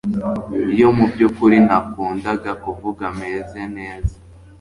[0.73, 4.15] iyo mubyukuri nakundaga kuvuga, meze neza